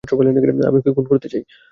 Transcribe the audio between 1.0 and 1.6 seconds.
করতে চাই।